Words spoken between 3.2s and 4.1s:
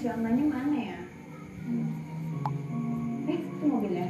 Eh, itu mobilnya.